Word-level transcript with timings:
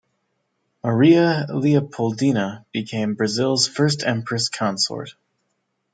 Maria 0.83 1.45
Leopoldina 1.47 2.65
became 2.71 3.13
Brazil's 3.13 3.67
first 3.67 4.01
empress 4.01 4.49
consort. 4.49 5.11